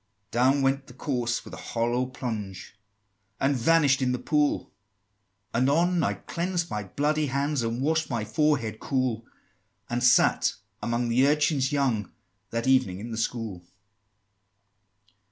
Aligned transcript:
XXII. 0.01 0.29
"Down 0.31 0.61
went 0.63 0.87
the 0.87 0.95
corse 0.95 1.45
with 1.45 1.53
a 1.53 1.57
hollow 1.57 2.07
plunge, 2.07 2.75
And 3.39 3.55
vanish'd 3.55 4.01
in 4.01 4.13
the 4.13 4.17
pool; 4.17 4.71
Anon 5.53 6.03
I 6.03 6.15
cleansed 6.15 6.71
my 6.71 6.85
bloody 6.85 7.27
hands, 7.27 7.61
And 7.61 7.83
wash'd 7.83 8.09
my 8.09 8.25
forehead 8.25 8.79
cool, 8.79 9.27
And 9.91 10.03
sat 10.03 10.55
among 10.81 11.09
the 11.09 11.27
urchins 11.27 11.71
young, 11.71 12.11
That 12.49 12.65
evening 12.65 12.99
in 12.99 13.11
the 13.11 13.15
school." 13.17 13.61